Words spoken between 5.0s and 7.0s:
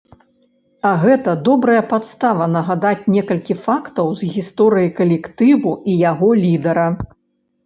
калектыву і яго лідара.